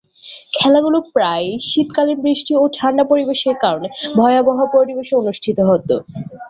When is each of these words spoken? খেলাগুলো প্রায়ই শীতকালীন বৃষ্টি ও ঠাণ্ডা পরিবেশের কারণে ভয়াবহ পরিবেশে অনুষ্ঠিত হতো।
খেলাগুলো 0.53 0.97
প্রায়ই 1.13 1.53
শীতকালীন 1.69 2.19
বৃষ্টি 2.25 2.51
ও 2.55 2.73
ঠাণ্ডা 2.77 3.03
পরিবেশের 3.11 3.55
কারণে 3.63 3.87
ভয়াবহ 4.15 4.59
পরিবেশে 4.75 5.13
অনুষ্ঠিত 5.21 5.57
হতো। 5.69 5.95